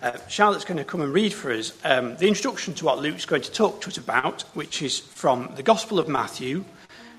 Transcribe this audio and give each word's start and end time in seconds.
uh, 0.00 0.16
Charlotte's 0.28 0.64
going 0.64 0.78
to 0.78 0.84
come 0.84 1.00
and 1.00 1.12
read 1.12 1.32
for 1.32 1.52
us 1.52 1.72
um, 1.84 2.16
the 2.16 2.28
introduction 2.28 2.74
to 2.74 2.84
what 2.84 2.98
Luke's 2.98 3.24
going 3.24 3.42
to 3.42 3.50
talk 3.50 3.80
to 3.80 3.88
us 3.88 3.96
about, 3.96 4.42
which 4.54 4.80
is 4.80 4.98
from 4.98 5.52
the 5.56 5.62
Gospel 5.62 5.98
of 5.98 6.08
Matthew, 6.08 6.64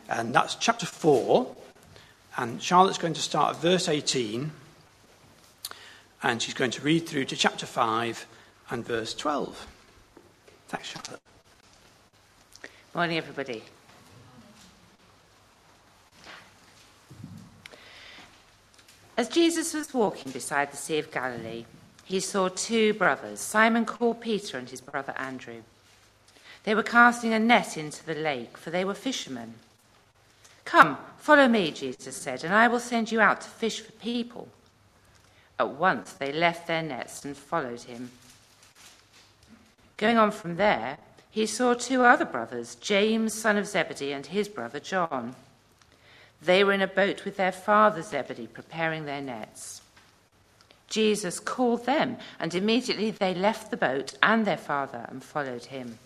and 0.08 0.34
that's 0.34 0.56
chapter 0.56 0.86
4. 0.86 1.56
And 2.38 2.62
Charlotte's 2.62 2.98
going 2.98 3.16
to 3.16 3.22
start 3.22 3.56
at 3.56 3.62
verse 3.62 3.90
18, 3.90 4.52
and 6.24 6.42
she's 6.42 6.54
going 6.54 6.72
to 6.72 6.82
read 6.82 7.08
through 7.08 7.26
to 7.26 7.36
chapter 7.36 7.66
5 7.66 8.26
and 8.70 8.86
verse 8.86 9.14
12. 9.14 9.68
Thanks, 10.70 10.88
Charlotte. 10.88 11.20
Morning, 12.96 13.18
everybody. 13.18 13.64
As 19.18 19.28
Jesus 19.28 19.74
was 19.74 19.94
walking 19.94 20.32
beside 20.32 20.72
the 20.72 20.78
Sea 20.78 21.00
of 21.00 21.12
Galilee, 21.12 21.66
he 22.10 22.20
saw 22.20 22.50
two 22.50 22.92
brothers, 22.96 23.40
Simon 23.40 23.86
called 23.86 24.20
Peter 24.20 24.58
and 24.58 24.68
his 24.68 24.82
brother 24.82 25.14
Andrew. 25.16 25.62
They 26.64 26.74
were 26.74 26.82
casting 26.82 27.34
a 27.34 27.40
net 27.40 27.78
into 27.78 28.04
the 28.04 28.16
lake, 28.16 28.58
for 28.58 28.72
they 28.72 28.84
were 28.84 28.96
fishermen. 28.96 29.54
Come, 30.66 30.98
follow 31.20 31.48
me, 31.48 31.70
Jesus 31.70 32.16
said, 32.16 32.44
and 32.44 32.52
I 32.52 32.68
will 32.68 32.80
send 32.80 33.12
you 33.12 33.22
out 33.22 33.42
to 33.42 33.48
fish 33.48 33.82
for 33.82 33.92
people. 33.92 34.48
At 35.60 35.70
once 35.70 36.14
they 36.14 36.34
left 36.34 36.66
their 36.66 36.82
nets 36.82 37.24
and 37.24 37.38
followed 37.38 37.82
him. 37.82 38.10
Going 39.98 40.18
on 40.18 40.32
from 40.32 40.56
there, 40.56 40.98
he 41.30 41.46
saw 41.46 41.76
two 41.76 42.06
other 42.06 42.26
brothers, 42.26 42.74
James, 42.74 43.36
son 43.36 43.56
of 43.56 43.68
Zebedee, 43.68 44.14
and 44.14 44.26
his 44.26 44.50
brother 44.50 44.80
John. 44.80 45.36
They 46.42 46.64
were 46.64 46.74
in 46.74 46.82
a 46.82 46.88
boat 46.88 47.24
with 47.24 47.38
their 47.38 47.52
father 47.52 48.02
Zebedee, 48.02 48.48
preparing 48.48 49.06
their 49.06 49.22
nets. 49.22 49.84
Jesus 50.90 51.40
called 51.40 51.86
them, 51.86 52.18
and 52.40 52.54
immediately 52.56 53.12
they 53.12 53.34
left 53.34 53.72
the 53.72 53.78
boat 53.78 54.16
and 54.24 54.46
their 54.46 54.58
father 54.58 55.06
and 55.10 55.24
followed 55.24 55.66
him. 55.66 56.00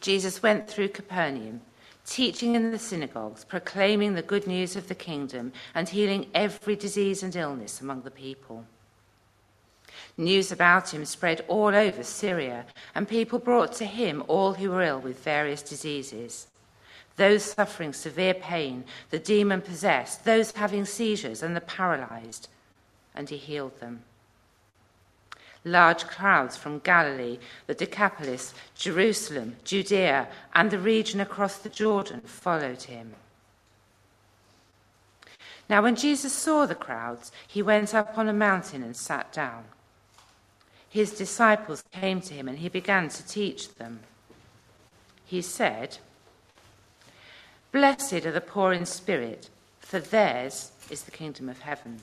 Jesus 0.00 0.42
went 0.42 0.68
through 0.68 0.88
Capernaum, 0.88 1.60
teaching 2.06 2.54
in 2.54 2.70
the 2.70 2.78
synagogues, 2.78 3.44
proclaiming 3.44 4.14
the 4.14 4.22
good 4.22 4.46
news 4.46 4.76
of 4.76 4.88
the 4.88 4.94
kingdom, 4.94 5.52
and 5.74 5.88
healing 5.88 6.26
every 6.34 6.76
disease 6.76 7.22
and 7.22 7.34
illness 7.36 7.80
among 7.80 8.02
the 8.02 8.10
people. 8.10 8.64
News 10.16 10.52
about 10.52 10.92
him 10.92 11.04
spread 11.04 11.44
all 11.48 11.74
over 11.74 12.02
Syria, 12.02 12.66
and 12.94 13.08
people 13.08 13.38
brought 13.38 13.72
to 13.74 13.86
him 13.86 14.22
all 14.28 14.54
who 14.54 14.70
were 14.70 14.82
ill 14.82 15.00
with 15.00 15.24
various 15.24 15.62
diseases 15.62 16.46
those 17.16 17.44
suffering 17.44 17.92
severe 17.92 18.34
pain, 18.34 18.84
the 19.10 19.18
demon 19.18 19.60
possessed, 19.60 20.24
those 20.24 20.50
having 20.52 20.84
seizures, 20.84 21.42
and 21.42 21.54
the 21.54 21.60
paralyzed, 21.60 22.48
and 23.14 23.28
he 23.28 23.36
healed 23.36 23.78
them. 23.80 24.02
Large 25.64 26.06
crowds 26.06 26.56
from 26.56 26.80
Galilee, 26.80 27.38
the 27.66 27.74
Decapolis, 27.74 28.52
Jerusalem, 28.74 29.56
Judea, 29.64 30.28
and 30.54 30.70
the 30.70 30.78
region 30.78 31.20
across 31.20 31.56
the 31.56 31.70
Jordan 31.70 32.20
followed 32.20 32.82
him. 32.82 33.14
Now, 35.68 35.82
when 35.82 35.96
Jesus 35.96 36.32
saw 36.32 36.66
the 36.66 36.74
crowds, 36.74 37.32
he 37.48 37.62
went 37.62 37.94
up 37.94 38.18
on 38.18 38.28
a 38.28 38.34
mountain 38.34 38.82
and 38.82 38.94
sat 38.94 39.32
down. 39.32 39.64
His 40.90 41.12
disciples 41.12 41.82
came 41.90 42.20
to 42.20 42.34
him, 42.34 42.46
and 42.46 42.58
he 42.58 42.68
began 42.68 43.08
to 43.08 43.26
teach 43.26 43.74
them. 43.76 44.00
He 45.24 45.40
said, 45.40 45.98
Blessed 47.72 48.26
are 48.26 48.32
the 48.32 48.40
poor 48.40 48.72
in 48.72 48.84
spirit, 48.84 49.48
for 49.80 49.98
theirs 49.98 50.70
is 50.90 51.02
the 51.02 51.10
kingdom 51.10 51.48
of 51.48 51.60
heaven. 51.60 52.02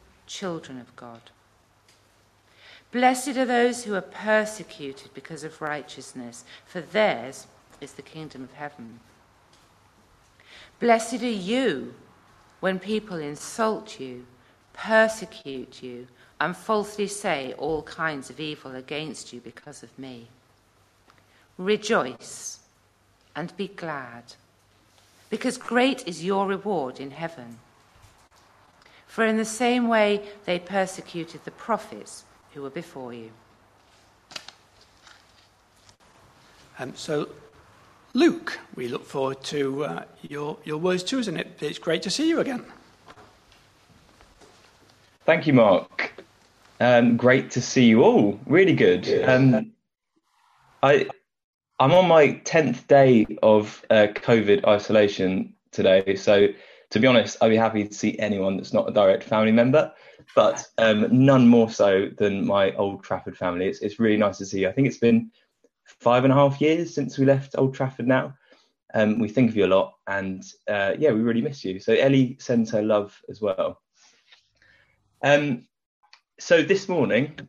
children 0.31 0.79
of 0.79 0.95
God. 0.95 1.21
Blessed 2.91 3.37
are 3.37 3.45
those 3.45 3.83
who 3.83 3.95
are 3.95 4.01
persecuted 4.01 5.13
because 5.13 5.43
of 5.43 5.61
righteousness, 5.61 6.43
for 6.65 6.81
theirs 6.81 7.47
is 7.79 7.93
the 7.93 8.01
kingdom 8.01 8.43
of 8.43 8.53
heaven. 8.53 8.99
Blessed 10.79 11.21
are 11.21 11.29
you 11.29 11.93
when 12.59 12.79
people 12.79 13.17
insult 13.17 13.99
you, 13.99 14.25
persecute 14.73 15.83
you, 15.83 16.07
and 16.39 16.55
falsely 16.55 17.07
say 17.07 17.53
all 17.57 17.83
kinds 17.83 18.29
of 18.29 18.39
evil 18.39 18.75
against 18.75 19.31
you 19.31 19.39
because 19.39 19.83
of 19.83 19.99
me. 19.99 20.27
Rejoice 21.57 22.59
and 23.35 23.55
be 23.57 23.67
glad, 23.67 24.23
because 25.29 25.57
great 25.57 26.07
is 26.07 26.25
your 26.25 26.47
reward 26.47 26.99
in 26.99 27.11
heaven. 27.11 27.59
For 29.11 29.25
in 29.25 29.35
the 29.35 29.43
same 29.43 29.89
way 29.89 30.21
they 30.45 30.57
persecuted 30.57 31.43
the 31.43 31.51
prophets 31.51 32.23
who 32.53 32.61
were 32.61 32.69
before 32.69 33.13
you. 33.13 33.29
Um, 36.79 36.93
so, 36.95 37.27
Luke, 38.13 38.57
we 38.73 38.87
look 38.87 39.05
forward 39.05 39.43
to 39.43 39.83
uh, 39.83 40.03
your, 40.21 40.55
your 40.63 40.77
words 40.77 41.03
too, 41.03 41.19
isn't 41.19 41.35
it? 41.35 41.57
It's 41.59 41.77
great 41.77 42.01
to 42.03 42.09
see 42.09 42.29
you 42.29 42.39
again. 42.39 42.63
Thank 45.25 45.45
you, 45.45 45.51
Mark. 45.51 46.23
Um, 46.79 47.17
great 47.17 47.51
to 47.51 47.61
see 47.61 47.87
you 47.87 48.03
all. 48.03 48.39
Really 48.45 48.73
good. 48.73 49.09
Um, 49.27 49.73
I 50.81 51.09
I'm 51.81 51.91
on 51.91 52.07
my 52.07 52.35
tenth 52.45 52.87
day 52.87 53.25
of 53.43 53.83
uh, 53.89 54.07
COVID 54.13 54.65
isolation 54.65 55.53
today, 55.71 56.15
so 56.15 56.47
to 56.91 56.99
be 56.99 57.07
honest, 57.07 57.37
I'd 57.41 57.49
be 57.49 57.57
happy 57.57 57.87
to 57.87 57.93
see 57.93 58.19
anyone 58.19 58.57
that's 58.57 58.73
not 58.73 58.87
a 58.87 58.93
direct 58.93 59.23
family 59.23 59.53
member, 59.53 59.91
but 60.35 60.65
um, 60.77 61.07
none 61.09 61.47
more 61.47 61.69
so 61.69 62.09
than 62.17 62.45
my 62.45 62.73
Old 62.73 63.03
Trafford 63.03 63.37
family. 63.37 63.67
It's 63.67 63.79
it's 63.79 63.99
really 63.99 64.17
nice 64.17 64.37
to 64.37 64.45
see 64.45 64.61
you. 64.61 64.69
I 64.69 64.73
think 64.73 64.87
it's 64.87 64.97
been 64.97 65.31
five 65.85 66.25
and 66.25 66.33
a 66.33 66.35
half 66.35 66.61
years 66.61 66.93
since 66.93 67.17
we 67.17 67.25
left 67.25 67.55
Old 67.57 67.73
Trafford 67.73 68.07
now. 68.07 68.35
Um, 68.93 69.19
we 69.19 69.29
think 69.29 69.49
of 69.49 69.55
you 69.55 69.65
a 69.65 69.67
lot, 69.67 69.93
and 70.05 70.43
uh, 70.67 70.93
yeah, 70.99 71.11
we 71.11 71.21
really 71.21 71.41
miss 71.41 71.63
you. 71.63 71.79
So 71.79 71.93
Ellie 71.93 72.37
sends 72.39 72.69
her 72.71 72.81
love 72.81 73.17
as 73.29 73.41
well. 73.41 73.81
Um, 75.23 75.67
so 76.39 76.61
this 76.61 76.89
morning, 76.89 77.39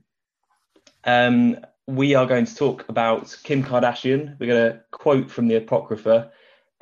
um, 1.02 1.56
we 1.88 2.14
are 2.14 2.26
going 2.26 2.46
to 2.46 2.54
talk 2.54 2.88
about 2.88 3.36
Kim 3.42 3.64
Kardashian. 3.64 4.38
We're 4.38 4.46
going 4.46 4.72
to 4.72 4.80
quote 4.92 5.32
from 5.32 5.48
the 5.48 5.56
Apocrypha, 5.56 6.30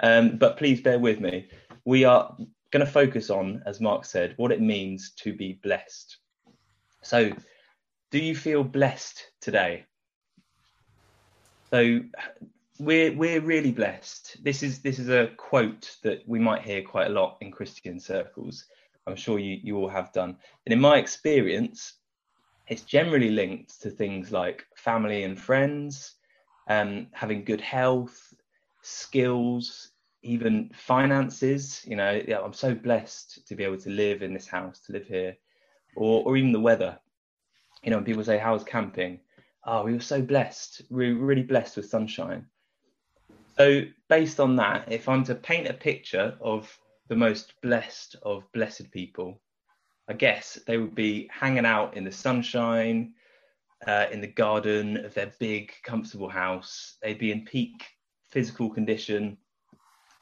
um, 0.02 0.36
but 0.36 0.58
please 0.58 0.82
bear 0.82 0.98
with 0.98 1.20
me. 1.20 1.48
We 1.84 2.04
are 2.04 2.36
going 2.70 2.84
to 2.84 2.90
focus 2.90 3.30
on, 3.30 3.62
as 3.66 3.80
Mark 3.80 4.04
said, 4.04 4.34
what 4.36 4.52
it 4.52 4.60
means 4.60 5.12
to 5.16 5.34
be 5.34 5.58
blessed. 5.62 6.18
So, 7.02 7.32
do 8.10 8.18
you 8.18 8.34
feel 8.34 8.64
blessed 8.64 9.30
today? 9.40 9.86
So, 11.70 12.00
we're 12.78 13.14
we're 13.14 13.40
really 13.40 13.70
blessed. 13.70 14.38
This 14.42 14.62
is 14.62 14.80
this 14.80 14.98
is 14.98 15.08
a 15.08 15.28
quote 15.36 15.96
that 16.02 16.26
we 16.26 16.38
might 16.38 16.62
hear 16.62 16.82
quite 16.82 17.08
a 17.08 17.14
lot 17.14 17.36
in 17.40 17.50
Christian 17.50 18.00
circles. 18.00 18.64
I'm 19.06 19.16
sure 19.16 19.38
you 19.38 19.58
you 19.62 19.76
all 19.76 19.88
have 19.88 20.12
done. 20.12 20.36
And 20.66 20.72
in 20.72 20.80
my 20.80 20.98
experience, 20.98 21.94
it's 22.68 22.82
generally 22.82 23.30
linked 23.30 23.82
to 23.82 23.90
things 23.90 24.32
like 24.32 24.64
family 24.76 25.24
and 25.24 25.38
friends, 25.38 26.14
um, 26.68 27.08
having 27.12 27.44
good 27.44 27.60
health, 27.60 28.32
skills, 28.82 29.89
even 30.22 30.70
finances. 30.74 31.84
You 31.86 31.96
know, 31.96 32.20
yeah, 32.26 32.40
I'm 32.40 32.52
so 32.52 32.74
blessed 32.74 33.46
to 33.46 33.54
be 33.54 33.64
able 33.64 33.78
to 33.78 33.90
live 33.90 34.22
in 34.22 34.34
this 34.34 34.46
house, 34.46 34.80
to 34.86 34.92
live 34.92 35.06
here, 35.06 35.36
or 35.96 36.24
or 36.24 36.36
even 36.36 36.52
the 36.52 36.60
weather. 36.60 36.98
You 37.82 37.90
know, 37.90 37.96
when 37.96 38.04
people 38.04 38.24
say, 38.24 38.38
"How's 38.38 38.64
camping?" 38.64 39.20
Oh, 39.64 39.84
we 39.84 39.92
were 39.92 40.00
so 40.00 40.22
blessed. 40.22 40.82
We 40.90 41.14
were 41.14 41.24
really 41.24 41.42
blessed 41.42 41.76
with 41.76 41.86
sunshine. 41.86 42.46
So, 43.56 43.82
based 44.08 44.40
on 44.40 44.56
that, 44.56 44.90
if 44.90 45.08
I'm 45.08 45.24
to 45.24 45.34
paint 45.34 45.68
a 45.68 45.74
picture 45.74 46.36
of 46.40 46.78
the 47.08 47.16
most 47.16 47.60
blessed 47.60 48.16
of 48.22 48.50
blessed 48.52 48.90
people, 48.90 49.40
I 50.08 50.14
guess 50.14 50.58
they 50.66 50.78
would 50.78 50.94
be 50.94 51.28
hanging 51.30 51.66
out 51.66 51.96
in 51.96 52.04
the 52.04 52.12
sunshine, 52.12 53.14
uh, 53.86 54.06
in 54.10 54.20
the 54.20 54.26
garden 54.26 55.04
of 55.04 55.14
their 55.14 55.32
big, 55.38 55.72
comfortable 55.82 56.28
house. 56.28 56.96
They'd 57.02 57.18
be 57.18 57.32
in 57.32 57.44
peak 57.44 57.84
physical 58.30 58.70
condition. 58.70 59.36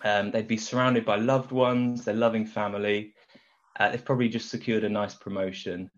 Um, 0.05 0.31
they'd 0.31 0.49
be 0.49 0.57
surrounded 0.57 1.05
by 1.05 1.17
loved 1.17 1.51
ones, 1.51 2.05
their 2.05 2.15
loving 2.15 2.47
family. 2.47 3.15
Uh, 3.79 3.91
they've 3.91 4.05
probably 4.05 4.29
just 4.29 4.51
secured 4.51 4.85
a 4.85 4.89
nice 4.89 5.15
promotion. 5.15 5.91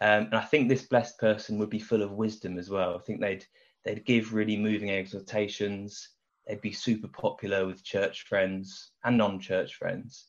Um, 0.00 0.24
and 0.24 0.36
I 0.36 0.42
think 0.42 0.68
this 0.68 0.86
blessed 0.86 1.18
person 1.18 1.58
would 1.58 1.70
be 1.70 1.78
full 1.78 2.02
of 2.02 2.12
wisdom 2.12 2.58
as 2.58 2.70
well. 2.70 2.94
I 2.94 3.00
think 3.00 3.20
they'd 3.20 3.44
they'd 3.84 4.04
give 4.04 4.34
really 4.34 4.56
moving 4.56 4.90
exhortations. 4.90 6.10
They'd 6.46 6.60
be 6.60 6.72
super 6.72 7.08
popular 7.08 7.66
with 7.66 7.84
church 7.84 8.22
friends 8.22 8.92
and 9.04 9.18
non-church 9.18 9.74
friends. 9.74 10.26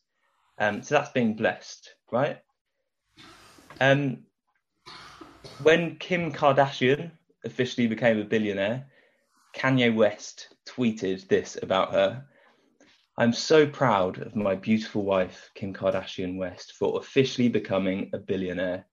Um, 0.57 0.81
so 0.81 0.95
that's 0.95 1.11
being 1.11 1.35
blessed, 1.35 1.95
right? 2.11 2.39
Um, 3.79 4.23
when 5.61 5.95
Kim 5.97 6.33
Kardashian 6.33 7.11
officially 7.45 7.87
became 7.87 8.19
a 8.19 8.25
billionaire, 8.25 8.87
Kanye 9.55 9.95
West 9.95 10.55
tweeted 10.67 11.27
this 11.27 11.57
about 11.61 11.93
her. 11.93 12.25
I'm 13.19 13.33
so 13.33 13.67
proud 13.67 14.19
of 14.19 14.37
my 14.37 14.55
beautiful 14.55 15.03
wife, 15.03 15.51
Kim 15.53 15.73
Kardashian 15.73 16.37
West, 16.37 16.75
for 16.79 16.97
officially 16.97 17.49
becoming 17.49 18.09
a 18.13 18.17
billionaire. 18.17 18.85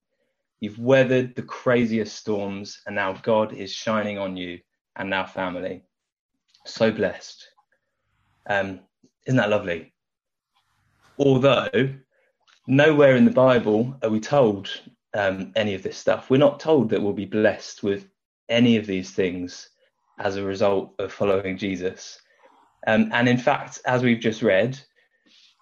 You've 0.59 0.81
weathered 0.81 1.37
the 1.37 1.43
craziest 1.43 2.17
storms, 2.17 2.83
and 2.87 2.97
now 2.97 3.13
God 3.23 3.53
is 3.53 3.73
shining 3.73 4.19
on 4.19 4.37
you 4.37 4.59
and 4.97 5.15
our 5.15 5.29
family. 5.29 5.85
So 6.65 6.91
blessed. 6.91 7.47
Um, 8.51 8.81
isn't 9.27 9.37
that 9.37 9.51
lovely? 9.51 9.95
Although, 11.21 11.95
nowhere 12.67 13.15
in 13.15 13.27
the 13.27 13.31
Bible 13.31 13.97
are 14.03 14.11
we 14.11 14.19
told 14.19 14.69
um, 15.15 15.53
any 15.55 15.75
of 15.75 15.85
this 15.85 15.99
stuff. 15.99 16.31
We're 16.31 16.39
not 16.39 16.59
told 16.59 16.91
that 16.91 17.01
we'll 17.01 17.13
be 17.13 17.27
blessed 17.27 17.85
with 17.85 18.09
any 18.49 18.77
of 18.77 18.87
these 18.87 19.13
things 19.13 19.69
as 20.19 20.35
a 20.35 20.43
result 20.43 20.95
of 20.99 21.13
following 21.13 21.57
Jesus. 21.57 22.21
Um, 22.87 23.11
and 23.13 23.29
in 23.29 23.39
fact, 23.39 23.81
as 23.85 24.03
we've 24.03 24.21
just 24.21 24.43
read, 24.43 24.79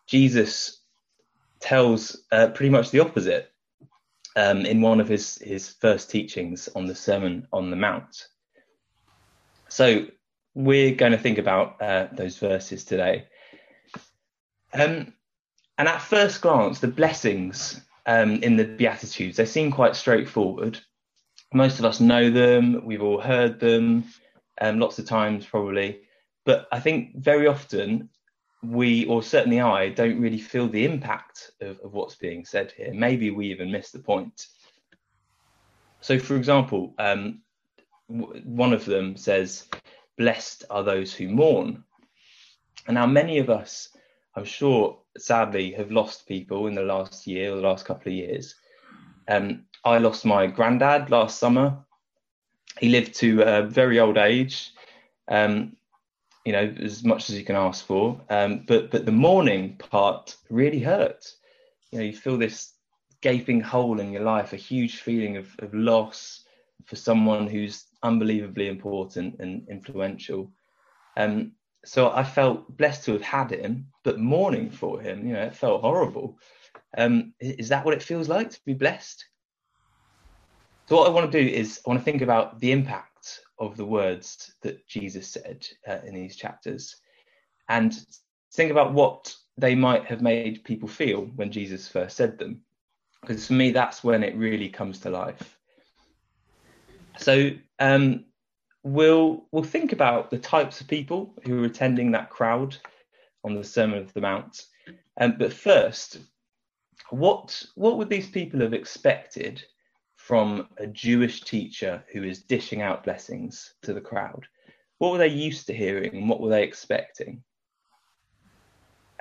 Jesus 0.06 0.80
tells 1.60 2.22
uh, 2.30 2.48
pretty 2.48 2.70
much 2.70 2.90
the 2.90 3.00
opposite 3.00 3.50
um, 4.36 4.66
in 4.66 4.80
one 4.80 5.00
of 5.00 5.08
his, 5.08 5.38
his 5.38 5.70
first 5.70 6.10
teachings 6.10 6.68
on 6.74 6.86
the 6.86 6.94
Sermon 6.94 7.46
on 7.52 7.70
the 7.70 7.76
Mount. 7.76 8.28
So 9.68 10.06
we're 10.54 10.94
going 10.94 11.12
to 11.12 11.18
think 11.18 11.38
about 11.38 11.80
uh, 11.80 12.08
those 12.12 12.38
verses 12.38 12.84
today. 12.84 13.26
Um, 14.72 15.14
and 15.78 15.88
at 15.88 16.02
first 16.02 16.40
glance, 16.40 16.80
the 16.80 16.88
blessings 16.88 17.80
um, 18.06 18.42
in 18.42 18.56
the 18.56 18.64
Beatitudes, 18.64 19.36
they 19.36 19.46
seem 19.46 19.70
quite 19.72 19.96
straightforward. 19.96 20.78
Most 21.52 21.78
of 21.78 21.84
us 21.84 22.00
know 22.00 22.30
them, 22.30 22.84
we've 22.84 23.02
all 23.02 23.20
heard 23.20 23.58
them, 23.60 24.04
um, 24.60 24.78
lots 24.78 24.98
of 24.98 25.06
times 25.06 25.46
probably. 25.46 26.00
But 26.44 26.68
I 26.70 26.80
think 26.80 27.16
very 27.16 27.46
often 27.46 28.08
we, 28.62 29.06
or 29.06 29.22
certainly 29.22 29.60
I, 29.60 29.88
don't 29.88 30.20
really 30.20 30.38
feel 30.38 30.68
the 30.68 30.84
impact 30.84 31.50
of, 31.60 31.78
of 31.80 31.92
what's 31.92 32.16
being 32.16 32.44
said 32.44 32.72
here. 32.76 32.92
Maybe 32.92 33.30
we 33.30 33.48
even 33.48 33.70
miss 33.70 33.90
the 33.90 33.98
point. 33.98 34.46
So, 36.00 36.18
for 36.18 36.36
example, 36.36 36.94
um, 36.98 37.40
w- 38.10 38.42
one 38.44 38.72
of 38.72 38.84
them 38.84 39.16
says, 39.16 39.68
Blessed 40.16 40.64
are 40.70 40.82
those 40.82 41.12
who 41.12 41.28
mourn. 41.28 41.82
And 42.86 42.94
now, 42.94 43.06
many 43.06 43.38
of 43.38 43.50
us, 43.50 43.88
I'm 44.36 44.44
sure, 44.44 44.98
sadly, 45.16 45.72
have 45.72 45.90
lost 45.90 46.28
people 46.28 46.66
in 46.66 46.74
the 46.74 46.82
last 46.82 47.26
year 47.26 47.52
or 47.52 47.56
the 47.56 47.62
last 47.62 47.86
couple 47.86 48.12
of 48.12 48.18
years. 48.18 48.54
Um, 49.28 49.64
I 49.84 49.98
lost 49.98 50.24
my 50.24 50.46
granddad 50.46 51.10
last 51.10 51.38
summer. 51.38 51.78
He 52.78 52.88
lived 52.90 53.14
to 53.16 53.42
a 53.42 53.62
very 53.62 54.00
old 54.00 54.18
age. 54.18 54.72
Um, 55.28 55.76
you 56.44 56.52
know, 56.52 56.74
as 56.82 57.04
much 57.04 57.30
as 57.30 57.38
you 57.38 57.44
can 57.44 57.56
ask 57.56 57.86
for. 57.86 58.20
Um, 58.28 58.64
but 58.66 58.90
but 58.90 59.06
the 59.06 59.12
mourning 59.12 59.76
part 59.76 60.36
really 60.50 60.80
hurts. 60.80 61.36
You 61.90 61.98
know, 61.98 62.04
you 62.04 62.12
feel 62.12 62.36
this 62.36 62.72
gaping 63.20 63.60
hole 63.60 64.00
in 64.00 64.12
your 64.12 64.22
life, 64.22 64.52
a 64.52 64.56
huge 64.56 65.00
feeling 65.00 65.36
of, 65.36 65.48
of 65.60 65.72
loss 65.72 66.44
for 66.84 66.96
someone 66.96 67.46
who's 67.46 67.86
unbelievably 68.02 68.68
important 68.68 69.36
and 69.40 69.66
influential. 69.68 70.52
Um, 71.16 71.52
so 71.84 72.10
I 72.10 72.24
felt 72.24 72.76
blessed 72.76 73.04
to 73.04 73.12
have 73.12 73.22
had 73.22 73.50
him, 73.50 73.86
but 74.02 74.18
mourning 74.18 74.70
for 74.70 75.00
him, 75.00 75.26
you 75.26 75.34
know, 75.34 75.42
it 75.42 75.54
felt 75.54 75.82
horrible. 75.82 76.38
Um, 76.96 77.34
is 77.40 77.68
that 77.68 77.84
what 77.84 77.94
it 77.94 78.02
feels 78.02 78.28
like 78.28 78.50
to 78.50 78.60
be 78.66 78.74
blessed? 78.74 79.24
So 80.86 80.96
what 80.96 81.06
I 81.06 81.10
want 81.10 81.30
to 81.30 81.42
do 81.42 81.46
is 81.46 81.80
I 81.86 81.90
want 81.90 82.00
to 82.00 82.04
think 82.04 82.20
about 82.20 82.60
the 82.60 82.72
impact 82.72 83.13
of 83.58 83.76
the 83.76 83.84
words 83.84 84.54
that 84.62 84.86
Jesus 84.86 85.28
said 85.28 85.66
uh, 85.86 85.98
in 86.04 86.14
these 86.14 86.36
chapters 86.36 86.96
and 87.68 87.94
think 88.52 88.70
about 88.70 88.92
what 88.92 89.34
they 89.56 89.74
might 89.74 90.04
have 90.04 90.22
made 90.22 90.64
people 90.64 90.88
feel 90.88 91.22
when 91.36 91.52
Jesus 91.52 91.88
first 91.88 92.16
said 92.16 92.38
them. 92.38 92.62
Because 93.20 93.46
for 93.46 93.54
me, 93.54 93.70
that's 93.70 94.04
when 94.04 94.22
it 94.22 94.36
really 94.36 94.68
comes 94.68 94.98
to 95.00 95.10
life. 95.10 95.58
So 97.18 97.50
um, 97.78 98.24
we'll 98.82 99.46
we'll 99.50 99.62
think 99.62 99.92
about 99.92 100.30
the 100.30 100.38
types 100.38 100.80
of 100.80 100.88
people 100.88 101.34
who 101.44 101.60
were 101.60 101.66
attending 101.66 102.10
that 102.12 102.30
crowd 102.30 102.76
on 103.44 103.54
the 103.54 103.64
Sermon 103.64 103.98
of 103.98 104.12
the 104.12 104.20
Mount. 104.20 104.64
Um, 105.20 105.36
but 105.38 105.52
first, 105.52 106.18
what 107.10 107.64
what 107.76 107.96
would 107.96 108.10
these 108.10 108.28
people 108.28 108.60
have 108.60 108.74
expected 108.74 109.62
from 110.26 110.66
a 110.78 110.86
Jewish 110.86 111.42
teacher 111.42 112.02
who 112.10 112.22
is 112.22 112.42
dishing 112.42 112.80
out 112.80 113.04
blessings 113.04 113.74
to 113.82 113.92
the 113.92 114.00
crowd? 114.00 114.46
What 114.96 115.12
were 115.12 115.18
they 115.18 115.28
used 115.28 115.66
to 115.66 115.74
hearing 115.74 116.16
and 116.16 116.30
what 116.30 116.40
were 116.40 116.48
they 116.48 116.62
expecting? 116.62 117.42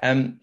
Um, 0.01 0.39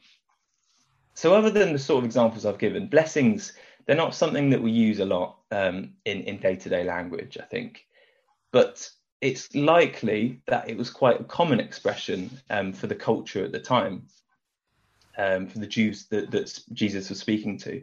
so, 1.15 1.35
other 1.35 1.49
than 1.49 1.73
the 1.73 1.79
sort 1.79 2.01
of 2.01 2.05
examples 2.05 2.45
I've 2.45 2.59
given, 2.59 2.89
blessings, 2.89 3.55
they're 3.87 3.97
not 3.97 4.15
something 4.15 4.51
that 4.51 4.63
we 4.63 4.71
use 4.71 5.01
a 5.01 5.07
lot 5.07 5.39
um, 5.51 5.95
in 6.05 6.37
day 6.37 6.57
to 6.57 6.69
day 6.69 6.85
language, 6.85 7.39
I 7.41 7.47
think. 7.47 7.87
But 8.53 8.87
it's 9.23 9.55
likely 9.55 10.43
that 10.47 10.69
it 10.69 10.77
was 10.77 10.91
quite 10.91 11.23
a 11.23 11.25
common 11.25 11.59
expression 11.61 12.31
um, 12.51 12.75
for 12.75 12.87
the 12.87 12.95
culture 12.95 13.43
at 13.43 13.53
the 13.53 13.61
time, 13.61 14.09
um, 15.17 15.47
for 15.47 15.59
the 15.59 15.67
Jews 15.67 16.05
that, 16.09 16.31
that 16.33 16.59
Jesus 16.75 17.09
was 17.09 17.19
speaking 17.19 17.57
to. 17.61 17.83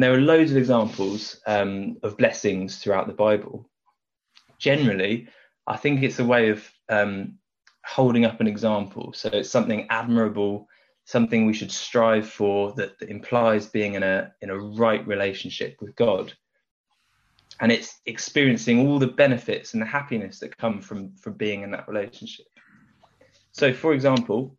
And 0.00 0.04
there 0.06 0.14
are 0.14 0.22
loads 0.22 0.50
of 0.50 0.56
examples 0.56 1.42
um, 1.46 1.98
of 2.02 2.16
blessings 2.16 2.78
throughout 2.78 3.06
the 3.06 3.12
Bible. 3.12 3.68
Generally, 4.58 5.28
I 5.66 5.76
think 5.76 6.02
it's 6.02 6.18
a 6.18 6.24
way 6.24 6.48
of 6.48 6.66
um, 6.88 7.34
holding 7.84 8.24
up 8.24 8.40
an 8.40 8.46
example. 8.46 9.12
So 9.12 9.28
it's 9.28 9.50
something 9.50 9.86
admirable, 9.90 10.66
something 11.04 11.44
we 11.44 11.52
should 11.52 11.70
strive 11.70 12.26
for 12.26 12.72
that, 12.76 12.98
that 12.98 13.10
implies 13.10 13.66
being 13.66 13.92
in 13.92 14.02
a 14.02 14.32
in 14.40 14.48
a 14.48 14.58
right 14.58 15.06
relationship 15.06 15.76
with 15.82 15.94
God. 15.96 16.32
And 17.60 17.70
it's 17.70 18.00
experiencing 18.06 18.88
all 18.88 18.98
the 18.98 19.06
benefits 19.06 19.74
and 19.74 19.82
the 19.82 19.86
happiness 19.98 20.38
that 20.38 20.56
come 20.56 20.80
from 20.80 21.14
from 21.16 21.34
being 21.34 21.60
in 21.60 21.72
that 21.72 21.88
relationship. 21.88 22.46
So, 23.52 23.74
for 23.74 23.92
example, 23.92 24.56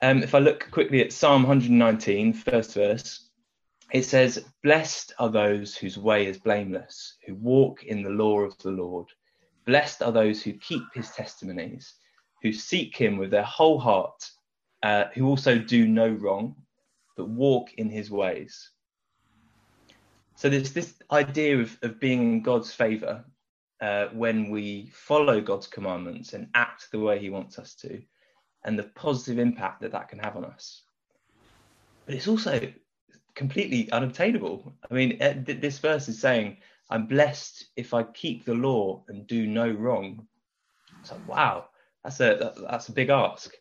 um, 0.00 0.22
if 0.22 0.34
I 0.34 0.38
look 0.38 0.70
quickly 0.70 1.02
at 1.02 1.12
Psalm 1.12 1.42
119, 1.42 2.32
first 2.32 2.72
verse, 2.72 3.27
it 3.92 4.04
says, 4.04 4.44
Blessed 4.62 5.12
are 5.18 5.30
those 5.30 5.76
whose 5.76 5.96
way 5.96 6.26
is 6.26 6.38
blameless, 6.38 7.16
who 7.26 7.34
walk 7.34 7.84
in 7.84 8.02
the 8.02 8.10
law 8.10 8.40
of 8.40 8.56
the 8.58 8.70
Lord. 8.70 9.06
Blessed 9.66 10.02
are 10.02 10.12
those 10.12 10.42
who 10.42 10.52
keep 10.54 10.82
his 10.94 11.10
testimonies, 11.10 11.94
who 12.42 12.52
seek 12.52 12.96
him 12.96 13.16
with 13.16 13.30
their 13.30 13.44
whole 13.44 13.78
heart, 13.78 14.30
uh, 14.82 15.04
who 15.14 15.26
also 15.26 15.58
do 15.58 15.88
no 15.88 16.08
wrong, 16.08 16.54
but 17.16 17.28
walk 17.28 17.72
in 17.74 17.88
his 17.88 18.10
ways. 18.10 18.70
So 20.36 20.48
there's 20.48 20.72
this 20.72 20.94
idea 21.10 21.58
of, 21.58 21.76
of 21.82 21.98
being 21.98 22.22
in 22.22 22.42
God's 22.42 22.72
favour 22.72 23.24
uh, 23.80 24.06
when 24.12 24.50
we 24.50 24.90
follow 24.92 25.40
God's 25.40 25.66
commandments 25.66 26.32
and 26.32 26.48
act 26.54 26.90
the 26.92 27.00
way 27.00 27.18
he 27.18 27.30
wants 27.30 27.58
us 27.58 27.74
to, 27.76 28.00
and 28.64 28.78
the 28.78 28.84
positive 28.84 29.38
impact 29.38 29.80
that 29.80 29.92
that 29.92 30.08
can 30.08 30.18
have 30.18 30.36
on 30.36 30.44
us. 30.44 30.82
But 32.06 32.14
it's 32.14 32.28
also 32.28 32.72
completely 33.38 33.90
unobtainable. 33.92 34.74
I 34.90 34.94
mean, 34.94 35.16
eh, 35.20 35.34
this 35.46 35.78
verse 35.78 36.08
is 36.08 36.20
saying, 36.20 36.56
I'm 36.90 37.06
blessed 37.06 37.66
if 37.76 37.94
I 37.94 38.02
keep 38.02 38.44
the 38.44 38.54
law 38.54 39.04
and 39.08 39.26
do 39.28 39.46
no 39.46 39.70
wrong. 39.70 40.26
It's 41.00 41.12
like, 41.12 41.28
wow, 41.28 41.68
that's 42.02 42.20
a 42.20 42.52
that's 42.68 42.88
a 42.88 42.92
big 42.92 43.10
ask. 43.10 43.54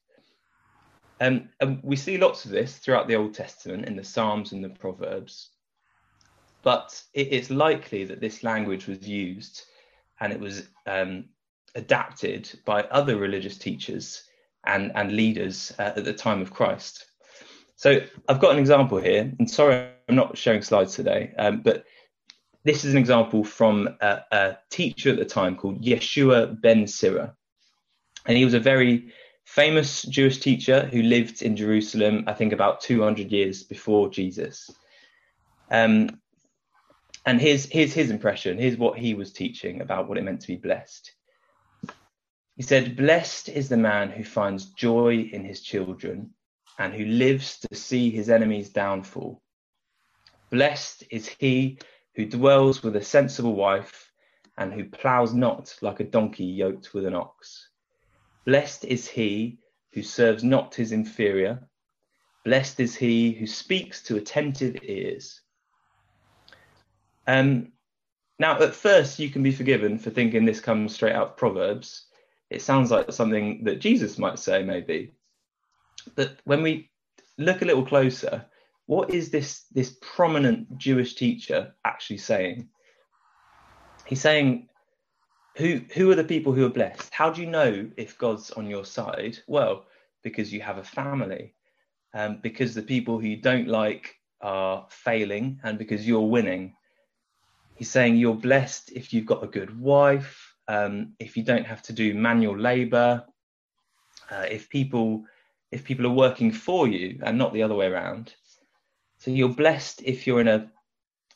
Um, 1.22 1.50
and 1.62 1.80
we 1.84 1.96
see 1.96 2.18
lots 2.18 2.46
of 2.46 2.52
this 2.52 2.78
throughout 2.78 3.08
the 3.08 3.16
Old 3.16 3.34
Testament 3.36 3.86
in 3.86 3.96
the 3.96 4.04
Psalms 4.04 4.52
and 4.52 4.64
the 4.64 4.70
Proverbs. 4.70 5.52
But 6.64 7.00
it, 7.14 7.28
it's 7.32 7.52
likely 7.52 8.04
that 8.06 8.20
this 8.20 8.44
language 8.44 8.88
was 8.88 9.08
used 9.08 9.64
and 10.20 10.34
it 10.34 10.40
was 10.40 10.68
um, 10.88 11.26
adapted 11.76 12.50
by 12.66 12.82
other 12.84 13.18
religious 13.18 13.58
teachers 13.58 14.24
and, 14.66 14.92
and 14.96 15.12
leaders 15.12 15.72
uh, 15.78 15.94
at 15.96 16.04
the 16.04 16.14
time 16.14 16.42
of 16.42 16.54
Christ. 16.54 17.06
So 17.78 18.02
I've 18.28 18.40
got 18.40 18.54
an 18.54 18.60
example 18.60 18.98
here, 18.98 19.32
and 19.38 19.50
sorry, 19.50 19.88
I'm 20.10 20.16
not 20.16 20.36
showing 20.36 20.64
slides 20.64 20.96
today, 20.96 21.32
um, 21.38 21.62
but 21.62 21.86
this 22.64 22.84
is 22.84 22.94
an 22.94 23.00
example 23.00 23.44
from 23.44 23.88
a, 24.02 24.22
a, 24.32 24.58
teacher 24.72 25.12
at 25.12 25.18
the 25.18 25.26
time 25.26 25.56
called 25.56 25.84
Yeshua 25.84 26.60
ben 26.60 26.88
Sira. 26.88 27.36
And 28.26 28.36
he 28.36 28.44
was 28.44 28.56
a 28.56 28.60
very 28.60 29.14
famous 29.46 30.02
Jewish 30.02 30.40
teacher 30.40 30.88
who 30.88 31.04
lived 31.04 31.44
in 31.44 31.56
Jerusalem, 31.56 32.24
I 32.26 32.34
think 32.34 32.52
about 32.52 32.82
200 32.82 33.32
years 33.32 33.64
before 33.64 34.10
Jesus. 34.10 34.72
Um, 35.70 36.20
and 37.28 37.40
here's 37.40 37.66
here's 37.66 37.94
his 37.94 38.10
impression. 38.10 38.58
Here's 38.58 38.78
what 38.78 38.98
he 38.98 39.14
was 39.14 39.32
teaching 39.32 39.82
about 39.82 40.10
what 40.10 40.18
it 40.18 40.24
meant 40.24 40.42
to 40.42 40.48
be 40.48 40.56
blessed. 40.56 41.12
He 42.56 42.64
said, 42.64 42.96
"Blessed 42.96 43.50
is 43.50 43.70
the 43.70 43.78
man 43.78 44.10
who 44.10 44.24
finds 44.24 44.66
joy 44.72 45.30
in 45.32 45.44
his 45.44 45.62
children, 45.62 46.34
and 46.78 46.94
who 46.94 47.06
lives 47.06 47.60
to 47.60 47.76
see 47.76 48.10
his 48.10 48.30
enemies' 48.30 48.70
downfall. 48.70 49.42
Blessed 50.50 51.04
is 51.10 51.28
he 51.28 51.80
who 52.16 52.26
dwells 52.26 52.84
with 52.84 52.96
a 52.96 53.04
sensible 53.04 53.56
wife, 53.56 54.12
and 54.58 54.74
who 54.74 54.90
ploughs 54.90 55.34
not 55.34 55.76
like 55.82 56.00
a 56.00 56.04
donkey 56.04 56.46
yoked 56.46 56.94
with 56.94 57.06
an 57.06 57.14
ox. 57.14 57.70
Blessed 58.46 58.86
is 58.86 59.08
he 59.08 59.60
who 59.92 60.02
serves 60.02 60.44
not 60.44 60.74
his 60.74 60.92
inferior. 60.92 61.68
Blessed 62.44 62.80
is 62.80 62.96
he 62.96 63.34
who 63.34 63.46
speaks 63.46 64.02
to 64.04 64.18
attentive 64.18 64.78
ears." 64.84 65.42
Um, 67.28 67.74
now, 68.40 68.60
at 68.62 68.74
first, 68.74 69.20
you 69.20 69.30
can 69.30 69.44
be 69.44 69.52
forgiven 69.52 70.00
for 70.00 70.12
thinking 70.12 70.46
this 70.46 70.62
comes 70.62 70.96
straight 70.96 71.16
out 71.16 71.30
of 71.30 71.38
Proverbs. 71.38 72.08
It 72.50 72.62
sounds 72.62 72.90
like 72.90 73.12
something 73.12 73.64
that 73.66 73.82
Jesus 73.82 74.18
might 74.18 74.40
say, 74.40 74.64
maybe. 74.64 75.14
But 76.16 76.40
when 76.46 76.62
we 76.62 76.90
look 77.38 77.62
a 77.62 77.66
little 77.66 77.86
closer, 77.86 78.46
what 78.86 79.14
is 79.14 79.30
this, 79.30 79.66
this 79.72 79.98
prominent 80.02 80.78
Jewish 80.78 81.16
teacher 81.16 81.74
actually 81.86 82.18
saying? 82.18 82.70
He's 84.06 84.22
saying, 84.22 84.70
who, 85.58 85.82
who 85.94 86.12
are 86.12 86.16
the 86.16 86.24
people 86.24 86.54
who 86.54 86.66
are 86.66 86.70
blessed? 86.70 87.14
How 87.14 87.30
do 87.30 87.42
you 87.42 87.48
know 87.48 87.90
if 87.98 88.18
God's 88.18 88.52
on 88.52 88.68
your 88.68 88.86
side? 88.86 89.40
Well, 89.48 89.86
because 90.24 90.54
you 90.54 90.62
have 90.62 90.78
a 90.78 90.84
family, 90.84 91.54
um, 92.14 92.40
because 92.42 92.74
the 92.74 92.82
people 92.82 93.20
who 93.20 93.28
you 93.28 93.42
don't 93.42 93.68
like 93.68 94.16
are 94.42 94.86
failing, 94.90 95.60
and 95.64 95.78
because 95.78 96.08
you're 96.08 96.22
winning. 96.22 96.76
He's 97.76 97.90
saying 97.90 98.16
you're 98.16 98.36
blessed 98.36 98.92
if 98.94 99.14
you've 99.14 99.26
got 99.26 99.44
a 99.44 99.48
good 99.48 99.78
wife, 99.80 100.56
um, 100.68 101.14
if 101.20 101.38
you 101.38 101.44
don't 101.44 101.66
have 101.66 101.82
to 101.84 101.94
do 101.94 102.14
manual 102.14 102.58
labour, 102.58 103.26
uh, 104.30 104.46
if 104.50 104.70
people 104.70 105.24
if 105.72 105.84
people 105.84 106.06
are 106.06 106.12
working 106.12 106.52
for 106.52 106.88
you 106.88 107.20
and 107.24 107.38
not 107.38 107.54
the 107.54 107.64
other 107.64 107.76
way 107.76 107.88
around. 107.88 108.34
So 109.18 109.32
you're 109.32 109.50
blessed 109.50 110.02
if 110.04 110.26
you're 110.26 110.42
in 110.42 110.48
a 110.48 110.72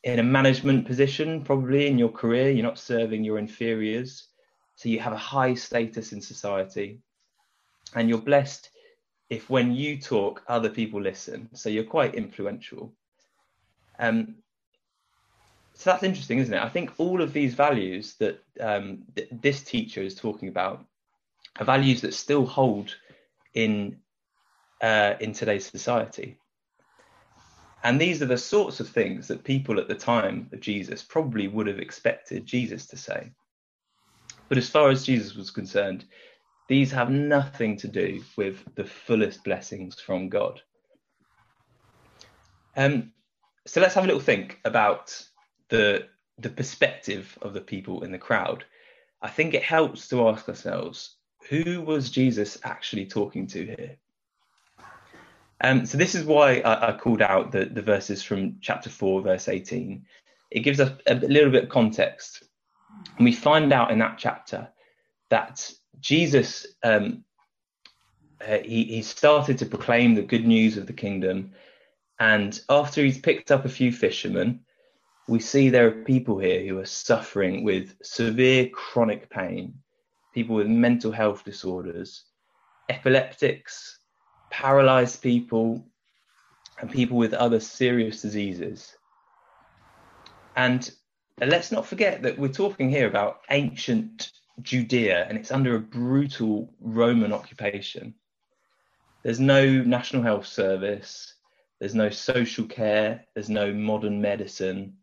in 0.04 0.20
a 0.20 0.24
management 0.24 0.88
position, 0.88 1.44
probably 1.44 1.88
in 1.88 2.00
your 2.00 2.10
career, 2.10 2.50
you're 2.50 2.64
not 2.64 2.80
serving 2.80 3.24
your 3.24 3.38
inferiors. 3.38 4.28
So 4.76 4.90
you 4.90 5.00
have 5.00 5.14
a 5.14 5.18
high 5.18 5.54
status 5.54 6.12
in 6.12 6.22
society. 6.22 7.02
And 7.94 8.10
you're 8.10 8.18
blessed 8.18 8.72
if 9.30 9.50
when 9.50 9.74
you 9.74 10.00
talk, 10.00 10.44
other 10.48 10.70
people 10.70 11.00
listen. 11.00 11.50
So 11.54 11.70
you're 11.70 11.84
quite 11.84 12.16
influential. 12.16 12.94
Um, 14.00 14.38
so 15.76 15.92
that's 15.92 16.04
interesting, 16.04 16.40
isn't 16.40 16.54
it? 16.54 16.62
I 16.62 16.70
think 16.70 16.94
all 16.98 17.22
of 17.22 17.32
these 17.32 17.54
values 17.54 18.16
that 18.16 18.44
um, 18.60 19.04
th- 19.16 19.30
this 19.32 19.62
teacher 19.62 20.02
is 20.02 20.16
talking 20.16 20.50
about 20.50 20.84
are 21.60 21.66
values 21.66 22.02
that 22.02 22.14
still 22.14 22.46
hold 22.46 22.96
in 23.54 23.98
uh, 24.82 25.16
in 25.20 25.34
today's 25.34 25.66
society. 25.66 26.38
And 27.84 28.00
these 28.00 28.22
are 28.22 28.28
the 28.28 28.38
sorts 28.38 28.80
of 28.80 28.90
things 28.90 29.28
that 29.28 29.44
people 29.44 29.80
at 29.80 29.88
the 29.88 29.96
time 29.96 30.50
of 30.54 30.60
Jesus 30.60 31.02
probably 31.02 31.48
would 31.48 31.68
have 31.68 31.80
expected 31.80 32.46
Jesus 32.46 32.86
to 32.88 32.98
say. 32.98 33.32
But 34.50 34.58
as 34.58 34.70
far 34.70 34.90
as 34.90 35.06
Jesus 35.06 35.36
was 35.36 35.50
concerned, 35.50 36.06
these 36.68 36.92
have 36.92 37.10
nothing 37.10 37.76
to 37.78 37.88
do 37.88 38.24
with 38.38 38.64
the 38.76 38.86
fullest 38.86 39.44
blessings 39.44 40.00
from 40.00 40.30
God. 40.30 40.62
Um, 42.78 43.12
so 43.66 43.82
let's 43.82 43.96
have 43.96 44.04
a 44.04 44.08
little 44.08 44.22
think 44.22 44.60
about 44.64 45.20
the 45.70 46.08
the 46.42 46.50
perspective 46.50 47.38
of 47.42 47.54
the 47.54 47.62
people 47.62 48.04
in 48.04 48.12
the 48.12 48.18
crowd, 48.18 48.66
I 49.22 49.30
think 49.30 49.54
it 49.54 49.64
helps 49.64 50.08
to 50.10 50.28
ask 50.28 50.50
ourselves 50.50 51.18
who 51.50 51.82
was 51.82 52.12
Jesus 52.12 52.58
actually 52.64 53.06
talking 53.06 53.48
to 53.48 53.66
here? 53.66 53.98
Um, 55.64 55.86
so 55.86 55.98
this 55.98 56.16
is 56.16 56.26
why 56.26 56.60
I, 56.60 56.90
I, 56.90 56.98
called 56.98 57.22
out 57.22 57.52
the, 57.52 57.66
the 57.66 57.84
verses 57.84 58.24
from 58.24 58.58
chapter 58.62 58.90
4, 58.90 59.22
verse 59.22 59.48
18. 59.48 60.06
It 60.50 60.62
gives 60.62 60.80
us 60.80 60.92
a, 61.06 61.16
little 61.16 61.52
bit 61.52 61.66
of 61.66 61.70
context. 61.70 62.44
And 63.18 63.26
we 63.26 63.32
find 63.32 63.72
out 63.72 63.92
in 63.92 64.00
that 64.00 64.18
chapter 64.18 64.70
that 65.30 65.72
Jesus, 66.00 66.66
um, 66.84 67.24
uh, 68.46 68.58
he, 68.58 68.86
he 68.86 69.02
started 69.04 69.60
to 69.60 69.68
proclaim 69.68 70.16
the 70.16 70.24
good 70.24 70.46
news 70.46 70.78
of 70.78 70.88
the 70.88 70.94
kingdom. 70.94 71.52
And 72.20 72.60
after 72.68 73.04
he's 73.04 73.20
picked 73.20 73.52
up 73.52 73.64
a 73.64 73.70
few 73.70 73.92
fishermen, 73.92 74.62
we 75.28 75.40
see 75.40 75.70
there 75.70 75.88
are 75.88 76.04
people 76.04 76.40
here 76.40 76.66
who 76.66 76.80
are 76.80 76.86
suffering 76.86 77.64
with 77.64 77.96
severe 78.02 78.68
chronic 78.70 79.30
pain, 79.30 79.76
people 80.34 80.56
with 80.56 80.68
mental 80.68 81.12
health 81.12 81.44
disorders, 81.46 82.26
epileptics, 82.90 84.01
paralyzed 84.52 85.22
people, 85.22 85.84
and 86.80 86.92
people 86.92 87.18
with 87.18 87.34
other 87.34 87.60
serious 87.60 88.22
diseases. 88.22 88.96
And 90.56 90.92
let's 91.40 91.72
not 91.72 91.86
forget 91.86 92.22
that 92.22 92.38
we're 92.38 92.50
talking 92.50 92.90
here 92.90 93.08
about 93.08 93.42
ancient 93.50 94.32
Judea 94.62 95.26
and 95.28 95.38
it's 95.38 95.52
under 95.52 95.76
a 95.76 95.80
brutal 95.80 96.72
Roman 96.80 97.34
occupation. 97.34 98.14
There's 99.24 99.40
no 99.40 99.66
national 99.66 100.24
health 100.24 100.46
service, 100.46 101.36
there's 101.80 101.96
no 101.96 102.10
social 102.10 102.66
care, 102.66 103.26
there's 103.34 103.50
no 103.50 103.74
modern 103.74 104.22
medicine 104.22 104.98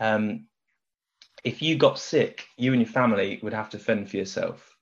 um, 0.00 0.46
if 1.44 1.62
you 1.62 1.76
got 1.76 1.98
sick, 1.98 2.46
you 2.56 2.72
and 2.72 2.82
your 2.82 2.90
family 2.90 3.38
would 3.42 3.52
have 3.52 3.70
to 3.70 3.78
fend 3.78 4.10
for 4.10 4.16
yourself. 4.16 4.76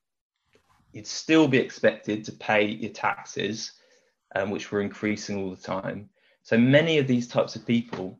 You'd 0.97 1.05
still 1.05 1.47
be 1.47 1.59
expected 1.59 2.25
to 2.25 2.31
pay 2.31 2.65
your 2.65 2.91
taxes, 2.91 3.73
um, 4.33 4.49
which 4.49 4.71
were 4.71 4.81
increasing 4.81 5.37
all 5.37 5.51
the 5.51 5.61
time. 5.61 6.09
So 6.41 6.57
many 6.57 6.97
of 6.97 7.05
these 7.05 7.27
types 7.27 7.55
of 7.55 7.67
people 7.67 8.19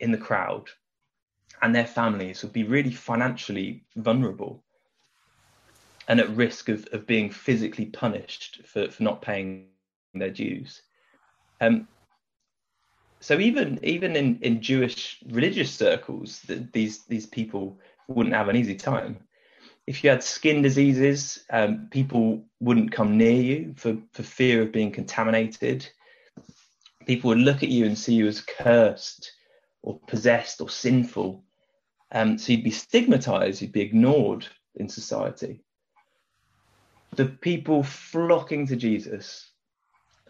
in 0.00 0.12
the 0.12 0.18
crowd 0.18 0.68
and 1.62 1.74
their 1.74 1.86
families 1.86 2.42
would 2.42 2.52
be 2.52 2.64
really 2.64 2.90
financially 2.90 3.86
vulnerable 3.96 4.62
and 6.06 6.20
at 6.20 6.28
risk 6.36 6.68
of, 6.68 6.86
of 6.92 7.06
being 7.06 7.30
physically 7.30 7.86
punished 7.86 8.60
for, 8.66 8.90
for 8.90 9.02
not 9.02 9.22
paying 9.22 9.68
their 10.12 10.28
dues. 10.28 10.82
Um, 11.62 11.88
so 13.20 13.38
even 13.38 13.80
even 13.82 14.16
in, 14.16 14.38
in 14.42 14.60
Jewish 14.60 15.22
religious 15.30 15.72
circles, 15.72 16.42
the, 16.42 16.56
these 16.74 17.04
these 17.06 17.24
people 17.24 17.80
wouldn't 18.06 18.36
have 18.36 18.50
an 18.50 18.56
easy 18.56 18.74
time. 18.74 19.16
If 19.88 20.04
you 20.04 20.10
had 20.10 20.22
skin 20.22 20.60
diseases, 20.60 21.42
um, 21.50 21.88
people 21.90 22.44
wouldn't 22.60 22.92
come 22.92 23.16
near 23.16 23.40
you 23.40 23.74
for, 23.76 23.96
for 24.12 24.22
fear 24.22 24.60
of 24.60 24.70
being 24.70 24.92
contaminated. 24.92 25.88
People 27.06 27.28
would 27.28 27.38
look 27.38 27.62
at 27.62 27.70
you 27.70 27.86
and 27.86 27.96
see 27.96 28.14
you 28.14 28.26
as 28.26 28.42
cursed 28.42 29.32
or 29.82 29.98
possessed 30.06 30.60
or 30.60 30.68
sinful. 30.68 31.42
Um, 32.12 32.36
so 32.36 32.52
you'd 32.52 32.64
be 32.64 32.70
stigmatized, 32.70 33.62
you'd 33.62 33.72
be 33.72 33.80
ignored 33.80 34.46
in 34.74 34.90
society. 34.90 35.64
The 37.16 37.24
people 37.24 37.82
flocking 37.82 38.66
to 38.66 38.76
Jesus 38.76 39.50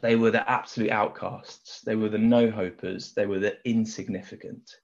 they 0.01 0.17
were 0.17 0.31
the 0.31 0.49
absolute 0.49 0.91
outcasts. 0.91 1.81
They 1.81 1.97
were 1.97 2.09
the 2.09 2.19
no 2.19 2.51
hopers. 2.51 3.15
They 3.15 3.27
were 3.27 3.39
the 3.39 3.59
insignificant. 3.65 4.77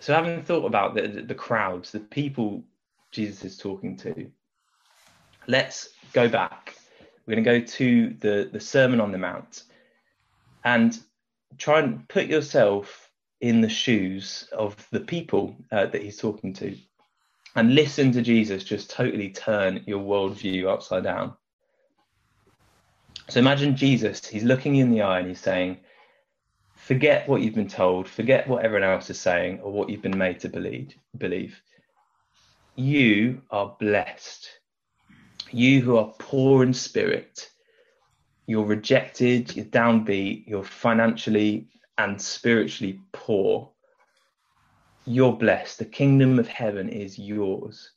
So, 0.00 0.14
having 0.14 0.42
thought 0.42 0.64
about 0.64 0.94
the, 0.94 1.08
the, 1.26 1.34
crowds, 1.34 1.92
the 1.92 2.00
people 2.00 2.64
Jesus 3.10 3.44
is 3.44 3.58
talking 3.58 3.96
to, 3.98 4.30
let's 5.46 5.90
go 6.12 6.28
back. 6.28 6.74
We're 7.26 7.34
going 7.36 7.44
to 7.44 7.60
go 7.60 7.66
to 7.66 8.16
the, 8.18 8.50
the 8.50 8.60
Sermon 8.60 9.00
on 9.00 9.12
the 9.12 9.18
Mount 9.18 9.64
and 10.64 10.98
try 11.58 11.80
and 11.80 12.08
put 12.08 12.26
yourself 12.26 13.10
in 13.40 13.60
the 13.60 13.68
shoes 13.68 14.48
of 14.52 14.74
the 14.90 15.00
people 15.00 15.54
uh, 15.70 15.86
that 15.86 16.02
he's 16.02 16.16
talking 16.18 16.52
to 16.54 16.76
and 17.56 17.74
listen 17.74 18.12
to 18.12 18.22
Jesus 18.22 18.64
just 18.64 18.90
totally 18.90 19.30
turn 19.30 19.82
your 19.86 20.00
worldview 20.00 20.68
upside 20.68 21.04
down. 21.04 21.34
So 23.28 23.40
imagine 23.40 23.76
Jesus, 23.76 24.26
he's 24.26 24.44
looking 24.44 24.76
in 24.76 24.90
the 24.90 25.02
eye 25.02 25.20
and 25.20 25.28
he's 25.28 25.40
saying, 25.40 25.78
forget 26.80 27.28
what 27.28 27.42
you've 27.42 27.54
been 27.54 27.68
told, 27.68 28.08
forget 28.08 28.48
what 28.48 28.64
everyone 28.64 28.88
else 28.88 29.10
is 29.10 29.20
saying 29.20 29.60
or 29.60 29.72
what 29.72 29.88
you've 29.88 30.02
been 30.02 30.18
made 30.18 30.40
to 30.40 30.48
believe. 30.48 30.94
believe. 31.16 31.60
You 32.74 33.42
are 33.50 33.76
blessed. 33.78 34.48
You 35.50 35.80
who 35.82 35.96
are 35.96 36.14
poor 36.18 36.62
in 36.62 36.72
spirit, 36.72 37.50
you're 38.46 38.64
rejected, 38.64 39.54
you're 39.54 39.64
downbeat, 39.66 40.46
you're 40.46 40.64
financially 40.64 41.68
and 41.98 42.20
spiritually 42.20 43.00
poor. 43.12 43.70
You're 45.06 45.36
blessed. 45.36 45.78
The 45.78 45.84
kingdom 45.84 46.38
of 46.38 46.48
heaven 46.48 46.88
is 46.88 47.18
yours. 47.18 47.90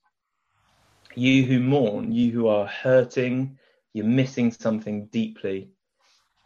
You 1.15 1.43
who 1.45 1.59
mourn, 1.59 2.11
you 2.11 2.31
who 2.31 2.47
are 2.47 2.65
hurting, 2.65 3.57
you're 3.93 4.05
missing 4.05 4.51
something 4.51 5.05
deeply. 5.07 5.69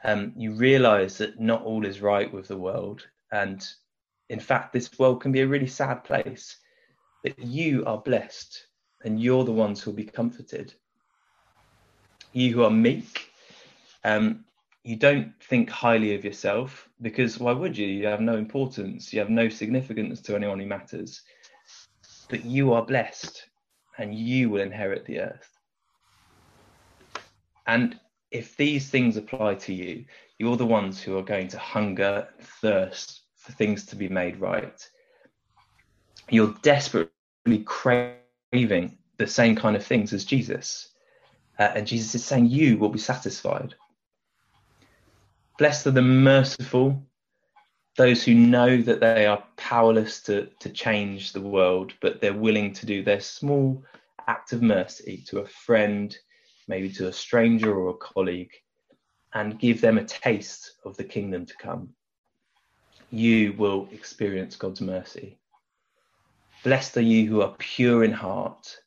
Um, 0.04 0.34
you 0.36 0.54
realize 0.54 1.18
that 1.18 1.40
not 1.40 1.64
all 1.64 1.86
is 1.86 2.02
right 2.02 2.32
with 2.32 2.48
the 2.48 2.58
world 2.58 3.06
and 3.32 3.68
in 4.30 4.40
fact, 4.40 4.74
this 4.74 4.98
world 5.00 5.22
can 5.22 5.32
be 5.32 5.42
a 5.42 5.48
really 5.48 5.68
sad 5.68 6.04
place, 6.04 6.58
that 7.24 7.40
you 7.40 7.86
are 7.86 7.98
blessed 7.98 8.68
and 9.04 9.22
you're 9.22 9.46
the 9.46 9.52
ones 9.52 9.82
who 9.82 9.92
will 9.92 9.98
be 9.98 10.06
comforted. 10.06 10.74
You 12.34 12.54
who 12.54 12.64
are 12.64 12.72
meek, 12.72 13.30
um, 14.04 14.44
you 14.84 14.96
don't 14.96 15.34
think 15.42 15.70
highly 15.70 16.16
of 16.16 16.26
yourself 16.26 16.90
because 17.02 17.40
why 17.40 17.52
would 17.52 17.78
you? 17.78 17.88
You 17.88 18.08
have 18.08 18.22
no 18.22 18.38
importance, 18.38 19.14
you 19.14 19.20
have 19.20 19.30
no 19.30 19.50
significance 19.50 20.22
to 20.22 20.36
anyone 20.36 20.60
who 20.60 20.66
matters. 20.66 21.22
But 22.30 22.44
you 22.44 22.74
are 22.74 22.86
blessed 22.86 23.46
and 23.98 24.14
you 24.14 24.50
will 24.50 24.62
inherit 24.62 25.06
the 25.06 25.22
earth. 25.22 25.50
And 27.66 28.00
if 28.32 28.58
these 28.58 28.90
things 28.90 29.18
apply 29.18 29.56
to 29.56 29.74
you, 29.74 30.06
you're 30.38 30.58
the 30.58 30.66
ones 30.66 31.02
who 31.02 31.18
are 31.18 31.24
going 31.24 31.48
to 31.50 31.58
hunger 31.58 32.28
and 32.38 32.48
thirst 32.48 33.22
for 33.36 33.52
things 33.54 33.86
to 33.88 33.96
be 33.96 34.10
made 34.10 34.40
right. 34.40 34.88
You're 36.30 36.56
desperately 36.62 37.64
craving 37.66 38.98
the 39.18 39.28
same 39.28 39.56
kind 39.56 39.76
of 39.76 39.86
things 39.86 40.14
as 40.14 40.26
Jesus. 40.26 40.90
Uh, 41.58 41.72
and 41.76 41.88
Jesus 41.88 42.14
is 42.16 42.26
saying, 42.26 42.48
You 42.48 42.78
will 42.78 42.90
be 42.90 43.00
satisfied. 43.00 43.76
Blessed 45.58 45.88
are 45.88 45.92
the 45.92 46.02
merciful, 46.02 47.02
those 47.96 48.24
who 48.24 48.36
know 48.36 48.78
that 48.82 49.00
they 49.00 49.26
are 49.26 49.44
powerless 49.56 50.22
to, 50.24 50.48
to 50.60 50.70
change 50.70 51.32
the 51.32 51.42
world, 51.42 51.94
but 52.00 52.22
they're 52.22 52.34
willing 52.34 52.74
to 52.74 52.86
do 52.86 53.04
their 53.04 53.20
small 53.20 53.84
act 54.28 54.54
of 54.54 54.62
mercy 54.62 55.24
to 55.28 55.40
a 55.40 55.48
friend, 55.48 56.16
maybe 56.68 56.90
to 56.94 57.08
a 57.08 57.14
stranger 57.14 57.74
or 57.74 57.90
a 57.90 57.98
colleague, 57.98 58.54
and 59.34 59.60
give 59.60 59.82
them 59.82 59.98
a 59.98 60.04
taste 60.04 60.74
of 60.84 60.98
the 60.98 61.04
kingdom 61.04 61.46
to 61.46 61.58
come. 61.58 61.90
You 63.10 63.54
will 63.54 63.88
experience 63.92 64.56
God's 64.56 64.82
mercy. 64.82 65.38
Blessed 66.64 66.98
are 66.98 67.02
you 67.02 67.28
who 67.30 67.42
are 67.42 67.56
pure 67.58 68.04
in 68.04 68.12
heart. 68.12 68.78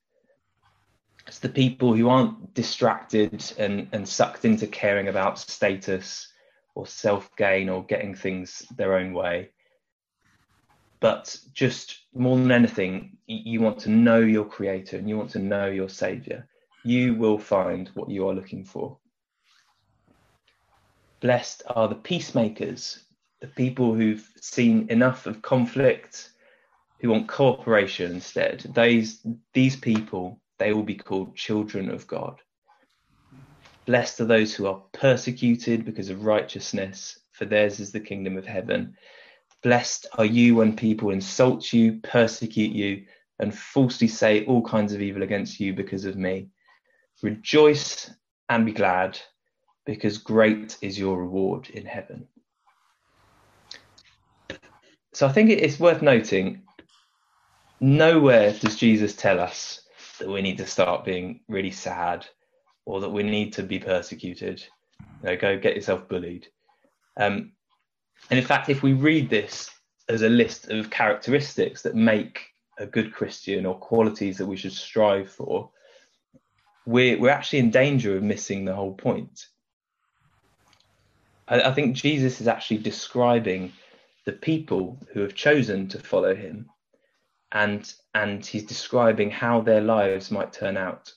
It's 1.26 1.38
the 1.38 1.48
people 1.48 1.94
who 1.94 2.08
aren't 2.08 2.54
distracted 2.54 3.52
and, 3.58 3.88
and 3.92 4.08
sucked 4.08 4.44
into 4.44 4.66
caring 4.66 5.08
about 5.08 5.38
status 5.38 6.30
or 6.74 6.86
self 6.86 7.34
gain 7.36 7.68
or 7.68 7.84
getting 7.84 8.14
things 8.14 8.66
their 8.76 8.94
own 8.94 9.12
way. 9.12 9.50
But 11.00 11.34
just 11.54 11.96
more 12.14 12.36
than 12.36 12.50
anything, 12.50 13.16
you 13.26 13.60
want 13.60 13.78
to 13.80 13.90
know 13.90 14.18
your 14.18 14.44
creator 14.44 14.98
and 14.98 15.08
you 15.08 15.16
want 15.16 15.30
to 15.30 15.38
know 15.38 15.66
your 15.66 15.88
savior. 15.88 16.46
You 16.84 17.14
will 17.14 17.38
find 17.38 17.88
what 17.94 18.10
you 18.10 18.28
are 18.28 18.34
looking 18.34 18.64
for. 18.64 18.98
Blessed 21.20 21.62
are 21.66 21.88
the 21.88 21.94
peacemakers, 21.94 23.04
the 23.40 23.46
people 23.46 23.94
who've 23.94 24.26
seen 24.40 24.86
enough 24.88 25.26
of 25.26 25.42
conflict, 25.42 26.30
who 27.00 27.10
want 27.10 27.28
cooperation 27.28 28.12
instead. 28.12 28.70
These, 28.74 29.26
these 29.52 29.76
people, 29.76 30.40
they 30.58 30.72
will 30.72 30.82
be 30.82 30.94
called 30.94 31.36
children 31.36 31.90
of 31.90 32.06
God. 32.06 32.40
Blessed 33.86 34.20
are 34.20 34.26
those 34.26 34.54
who 34.54 34.66
are 34.66 34.82
persecuted 34.92 35.84
because 35.84 36.10
of 36.10 36.24
righteousness, 36.24 37.18
for 37.32 37.44
theirs 37.44 37.80
is 37.80 37.92
the 37.92 38.00
kingdom 38.00 38.36
of 38.36 38.46
heaven. 38.46 38.96
Blessed 39.62 40.06
are 40.16 40.24
you 40.24 40.54
when 40.54 40.76
people 40.76 41.10
insult 41.10 41.72
you, 41.72 42.00
persecute 42.02 42.72
you, 42.72 43.04
and 43.38 43.54
falsely 43.54 44.08
say 44.08 44.44
all 44.46 44.62
kinds 44.62 44.92
of 44.92 45.02
evil 45.02 45.22
against 45.22 45.60
you 45.60 45.74
because 45.74 46.04
of 46.04 46.16
me. 46.16 46.48
Rejoice 47.22 48.10
and 48.48 48.66
be 48.66 48.72
glad 48.72 49.18
because 49.86 50.18
great 50.18 50.76
is 50.80 50.98
your 50.98 51.18
reward 51.18 51.68
in 51.70 51.84
heaven. 51.84 52.26
So 55.12 55.26
I 55.26 55.32
think 55.32 55.50
it's 55.50 55.80
worth 55.80 56.02
noting 56.02 56.62
nowhere 57.80 58.52
does 58.52 58.76
Jesus 58.76 59.14
tell 59.14 59.40
us 59.40 59.82
that 60.18 60.28
we 60.28 60.42
need 60.42 60.58
to 60.58 60.66
start 60.66 61.04
being 61.04 61.40
really 61.48 61.70
sad 61.70 62.26
or 62.84 63.00
that 63.00 63.10
we 63.10 63.22
need 63.22 63.52
to 63.54 63.62
be 63.62 63.78
persecuted. 63.78 64.62
You 65.22 65.30
know, 65.30 65.36
go 65.36 65.58
get 65.58 65.76
yourself 65.76 66.08
bullied. 66.08 66.46
Um, 67.16 67.52
and 68.30 68.38
in 68.38 68.44
fact, 68.44 68.68
if 68.68 68.82
we 68.82 68.92
read 68.92 69.30
this 69.30 69.70
as 70.08 70.22
a 70.22 70.28
list 70.28 70.70
of 70.70 70.90
characteristics 70.90 71.82
that 71.82 71.94
make 71.94 72.40
a 72.78 72.86
good 72.86 73.12
Christian 73.12 73.66
or 73.66 73.78
qualities 73.78 74.38
that 74.38 74.46
we 74.46 74.56
should 74.56 74.72
strive 74.72 75.30
for, 75.30 75.70
we're, 76.90 77.18
we're 77.18 77.30
actually 77.30 77.60
in 77.60 77.70
danger 77.70 78.16
of 78.16 78.22
missing 78.22 78.64
the 78.64 78.74
whole 78.74 78.94
point. 78.94 79.46
I, 81.46 81.62
I 81.62 81.72
think 81.72 81.94
Jesus 81.96 82.40
is 82.40 82.48
actually 82.48 82.78
describing 82.78 83.72
the 84.26 84.32
people 84.32 84.98
who 85.12 85.20
have 85.20 85.34
chosen 85.34 85.88
to 85.88 85.98
follow 85.98 86.34
him 86.34 86.68
and 87.52 87.94
and 88.14 88.44
he's 88.44 88.64
describing 88.64 89.30
how 89.30 89.60
their 89.60 89.80
lives 89.80 90.30
might 90.30 90.52
turn 90.52 90.76
out. 90.76 91.12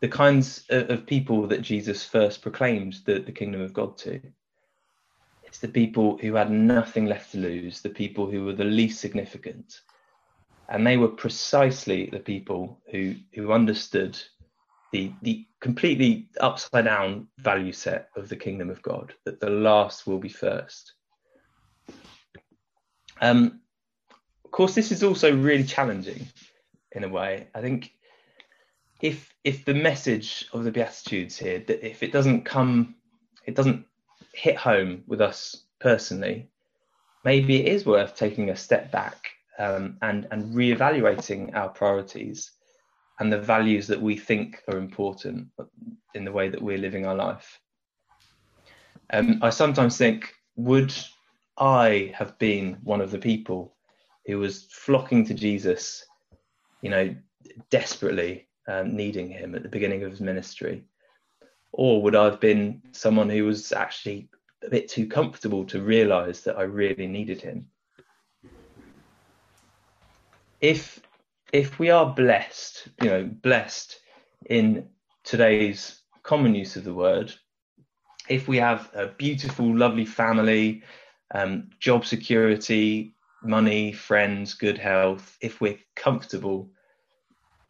The 0.00 0.08
kinds 0.08 0.64
of, 0.68 0.90
of 0.90 1.06
people 1.06 1.46
that 1.46 1.62
jesus 1.62 2.04
first 2.04 2.42
proclaimed 2.42 2.98
the, 3.04 3.20
the 3.20 3.32
kingdom 3.32 3.60
of 3.60 3.72
god 3.72 3.96
to. 3.98 4.20
It's 5.44 5.60
the 5.60 5.68
people 5.68 6.18
who 6.18 6.34
had 6.34 6.50
nothing 6.50 7.06
left 7.06 7.32
to 7.32 7.38
lose 7.38 7.80
the 7.80 7.90
people 7.90 8.30
who 8.30 8.44
were 8.44 8.54
the 8.54 8.64
least 8.64 9.00
significant 9.00 9.80
and 10.72 10.86
they 10.86 10.96
were 10.96 11.08
precisely 11.08 12.06
the 12.06 12.18
people 12.18 12.80
who 12.90 13.14
who 13.34 13.52
understood 13.52 14.18
the 14.90 15.12
the 15.20 15.46
completely 15.60 16.28
upside 16.40 16.86
down 16.86 17.28
value 17.38 17.72
set 17.72 18.08
of 18.16 18.28
the 18.28 18.36
kingdom 18.36 18.70
of 18.70 18.82
God, 18.82 19.14
that 19.24 19.38
the 19.38 19.50
last 19.50 20.06
will 20.06 20.18
be 20.18 20.30
first. 20.30 20.94
Um, 23.20 23.60
of 24.44 24.50
course, 24.50 24.74
this 24.74 24.90
is 24.90 25.04
also 25.04 25.36
really 25.36 25.62
challenging 25.62 26.26
in 26.92 27.04
a 27.04 27.08
way. 27.08 27.48
I 27.54 27.60
think 27.60 27.92
if 29.02 29.30
if 29.44 29.66
the 29.66 29.74
message 29.74 30.48
of 30.54 30.64
the 30.64 30.72
Beatitudes 30.72 31.36
here, 31.36 31.58
that 31.66 31.86
if 31.86 32.02
it 32.02 32.12
doesn't 32.12 32.44
come, 32.44 32.94
it 33.44 33.54
doesn't 33.54 33.84
hit 34.32 34.56
home 34.56 35.04
with 35.06 35.20
us 35.20 35.64
personally, 35.80 36.48
maybe 37.26 37.60
it 37.60 37.66
is 37.66 37.84
worth 37.84 38.16
taking 38.16 38.48
a 38.48 38.56
step 38.56 38.90
back 38.90 39.32
um, 39.62 39.96
and 40.02 40.26
and 40.32 40.54
reevaluating 40.54 41.54
our 41.54 41.68
priorities 41.68 42.50
and 43.20 43.32
the 43.32 43.40
values 43.40 43.86
that 43.86 44.00
we 44.00 44.16
think 44.16 44.60
are 44.68 44.76
important 44.76 45.46
in 46.14 46.24
the 46.24 46.32
way 46.32 46.48
that 46.48 46.60
we're 46.60 46.78
living 46.78 47.06
our 47.06 47.14
life. 47.14 47.60
Um, 49.12 49.38
I 49.42 49.50
sometimes 49.50 49.96
think, 49.96 50.34
would 50.56 50.92
I 51.58 52.12
have 52.14 52.36
been 52.38 52.78
one 52.82 53.00
of 53.00 53.12
the 53.12 53.18
people 53.18 53.76
who 54.26 54.38
was 54.38 54.64
flocking 54.70 55.24
to 55.26 55.34
Jesus, 55.34 56.04
you 56.80 56.90
know, 56.90 57.14
desperately 57.70 58.48
um, 58.66 58.96
needing 58.96 59.28
him 59.28 59.54
at 59.54 59.62
the 59.62 59.68
beginning 59.68 60.02
of 60.02 60.10
his 60.10 60.20
ministry? 60.20 60.82
Or 61.72 62.02
would 62.02 62.16
I 62.16 62.24
have 62.24 62.40
been 62.40 62.82
someone 62.90 63.30
who 63.30 63.44
was 63.44 63.72
actually 63.72 64.28
a 64.64 64.70
bit 64.70 64.88
too 64.88 65.06
comfortable 65.06 65.64
to 65.66 65.82
realize 65.82 66.40
that 66.42 66.58
I 66.58 66.62
really 66.62 67.06
needed 67.06 67.40
him? 67.40 67.68
If 70.62 71.00
if 71.52 71.78
we 71.78 71.90
are 71.90 72.14
blessed, 72.14 72.88
you 73.02 73.10
know, 73.10 73.24
blessed 73.24 73.98
in 74.46 74.88
today's 75.24 76.00
common 76.22 76.54
use 76.54 76.76
of 76.76 76.84
the 76.84 76.94
word, 76.94 77.34
if 78.28 78.46
we 78.46 78.58
have 78.58 78.88
a 78.94 79.08
beautiful, 79.08 79.76
lovely 79.76 80.06
family, 80.06 80.84
um, 81.34 81.68
job 81.80 82.06
security, 82.06 83.16
money, 83.42 83.92
friends, 83.92 84.54
good 84.54 84.78
health, 84.78 85.36
if 85.40 85.60
we're 85.60 85.80
comfortable 85.96 86.70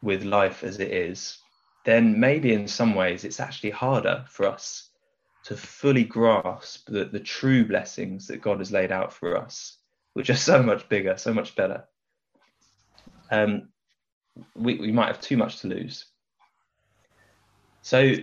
with 0.03 0.23
life 0.23 0.63
as 0.63 0.79
it 0.79 0.91
is, 0.91 1.39
then 1.85 2.19
maybe 2.19 2.53
in 2.53 2.67
some 2.67 2.93
ways 2.93 3.23
it's 3.23 3.39
actually 3.39 3.71
harder 3.71 4.23
for 4.29 4.45
us 4.45 4.89
to 5.45 5.57
fully 5.57 6.03
grasp 6.03 6.87
the, 6.89 7.05
the 7.05 7.19
true 7.19 7.65
blessings 7.65 8.27
that 8.27 8.41
God 8.41 8.59
has 8.59 8.71
laid 8.71 8.91
out 8.91 9.11
for 9.11 9.35
us, 9.35 9.77
which 10.13 10.29
are 10.29 10.35
so 10.51 10.61
much 10.61 10.87
bigger, 10.89 11.17
so 11.17 11.33
much 11.33 11.55
better. 11.55 11.85
Um, 13.33 13.69
we, 14.55 14.75
we 14.75 14.91
might 14.91 15.07
have 15.07 15.19
too 15.19 15.37
much 15.37 15.59
to 15.61 15.67
lose. 15.67 16.05
So 17.81 18.13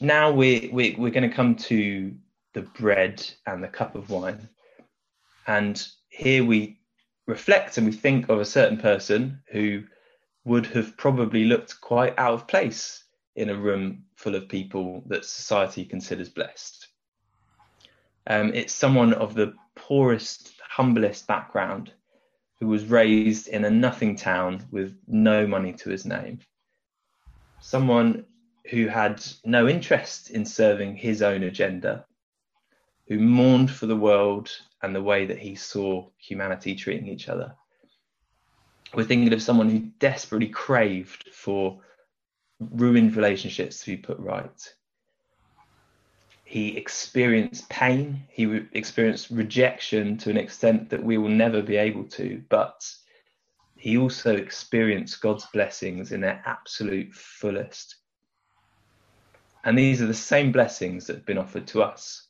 now 0.00 0.32
we, 0.32 0.70
we, 0.72 0.96
we're 0.98 1.12
going 1.12 1.28
to 1.28 1.34
come 1.34 1.54
to 1.54 2.12
the 2.52 2.62
bread 2.62 3.24
and 3.46 3.62
the 3.62 3.68
cup 3.68 3.94
of 3.94 4.10
wine. 4.10 4.48
And 5.46 5.80
here 6.08 6.44
we 6.44 6.80
reflect 7.28 7.78
and 7.78 7.86
we 7.86 7.92
think 7.92 8.28
of 8.28 8.40
a 8.40 8.44
certain 8.44 8.76
person 8.76 9.40
who 9.52 9.84
would 10.44 10.66
have 10.66 10.96
probably 10.96 11.44
looked 11.44 11.80
quite 11.80 12.18
out 12.18 12.34
of 12.34 12.48
place 12.48 13.04
in 13.36 13.50
a 13.50 13.56
room 13.56 14.04
full 14.16 14.34
of 14.34 14.48
people 14.48 15.04
that 15.06 15.24
society 15.24 15.84
considers 15.84 16.28
blessed. 16.28 16.88
Um, 18.26 18.52
it's 18.52 18.74
someone 18.74 19.12
of 19.12 19.34
the 19.34 19.54
poorest, 19.76 20.52
humblest 20.68 21.28
background 21.28 21.92
who 22.60 22.68
was 22.68 22.84
raised 22.84 23.48
in 23.48 23.64
a 23.64 23.70
nothing 23.70 24.14
town 24.14 24.66
with 24.70 24.96
no 25.08 25.46
money 25.46 25.72
to 25.72 25.90
his 25.90 26.04
name. 26.04 26.38
Someone 27.60 28.26
who 28.70 28.86
had 28.86 29.24
no 29.44 29.66
interest 29.66 30.30
in 30.30 30.44
serving 30.44 30.94
his 30.94 31.22
own 31.22 31.42
agenda, 31.42 32.04
who 33.08 33.18
mourned 33.18 33.70
for 33.70 33.86
the 33.86 33.96
world 33.96 34.50
and 34.82 34.94
the 34.94 35.02
way 35.02 35.26
that 35.26 35.38
he 35.38 35.54
saw 35.54 36.06
humanity 36.18 36.74
treating 36.74 37.08
each 37.08 37.28
other. 37.28 37.54
We're 38.94 39.04
thinking 39.04 39.32
of 39.32 39.42
someone 39.42 39.70
who 39.70 39.90
desperately 39.98 40.48
craved 40.48 41.30
for 41.32 41.80
ruined 42.60 43.16
relationships 43.16 43.80
to 43.80 43.96
be 43.96 43.96
put 43.96 44.18
right. 44.18 44.74
He 46.50 46.76
experienced 46.76 47.68
pain, 47.68 48.24
he 48.28 48.62
experienced 48.72 49.30
rejection 49.30 50.18
to 50.18 50.30
an 50.30 50.36
extent 50.36 50.90
that 50.90 51.00
we 51.00 51.16
will 51.16 51.28
never 51.28 51.62
be 51.62 51.76
able 51.76 52.02
to, 52.18 52.42
but 52.48 52.92
he 53.76 53.96
also 53.96 54.34
experienced 54.34 55.20
God's 55.20 55.46
blessings 55.46 56.10
in 56.10 56.20
their 56.20 56.42
absolute 56.44 57.14
fullest. 57.14 57.94
And 59.62 59.78
these 59.78 60.02
are 60.02 60.06
the 60.06 60.12
same 60.12 60.50
blessings 60.50 61.06
that 61.06 61.14
have 61.14 61.24
been 61.24 61.38
offered 61.38 61.68
to 61.68 61.84
us. 61.84 62.26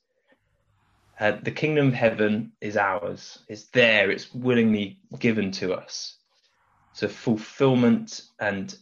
Uh, 1.18 1.38
the 1.42 1.50
kingdom 1.50 1.88
of 1.88 1.94
heaven 1.94 2.52
is 2.61 2.76
ours. 2.76 3.38
It's 3.48 3.68
there. 3.68 4.11
It's 4.11 4.35
willingly 4.35 5.00
given 5.18 5.50
to 5.52 5.72
us. 5.72 6.18
So 6.92 7.09
fulfillment 7.09 8.20
and 8.38 8.76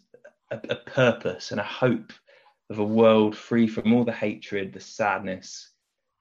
a, 0.51 0.59
a 0.69 0.75
purpose 0.75 1.53
and 1.53 1.61
a 1.61 1.63
hope 1.63 2.13
of 2.71 2.79
a 2.79 2.85
world 2.85 3.37
free 3.37 3.67
from 3.67 3.93
all 3.93 4.05
the 4.05 4.13
hatred, 4.13 4.73
the 4.73 4.81
sadness, 4.81 5.71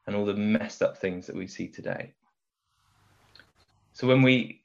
and 0.05 0.15
all 0.15 0.25
the 0.25 0.33
messed 0.33 0.81
up 0.81 0.97
things 0.97 1.27
that 1.27 1.35
we 1.35 1.47
see 1.47 1.67
today. 1.67 2.13
So 3.93 4.07
when 4.07 4.21
we 4.21 4.63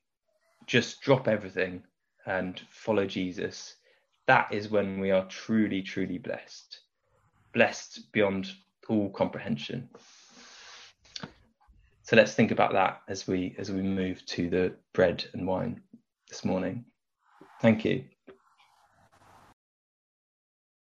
just 0.66 1.00
drop 1.00 1.26
everything 1.26 1.82
and 2.26 2.60
follow 2.70 3.06
Jesus, 3.06 3.76
that 4.26 4.52
is 4.52 4.68
when 4.68 5.00
we 5.00 5.10
are 5.10 5.26
truly, 5.26 5.82
truly 5.82 6.18
blessed. 6.18 6.80
Blessed 7.52 8.12
beyond 8.12 8.52
all 8.88 9.10
comprehension. 9.10 9.88
So 12.04 12.16
let's 12.16 12.34
think 12.34 12.50
about 12.50 12.72
that 12.72 13.02
as 13.08 13.26
we 13.26 13.54
as 13.58 13.70
we 13.70 13.82
move 13.82 14.24
to 14.26 14.50
the 14.50 14.74
bread 14.92 15.24
and 15.34 15.46
wine 15.46 15.80
this 16.28 16.44
morning. 16.44 16.84
Thank 17.60 17.84
you. 17.84 18.04